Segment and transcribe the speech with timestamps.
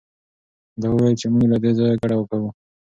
[0.81, 2.49] دوی وویل چې موږ له دې ځایه کډه کوو.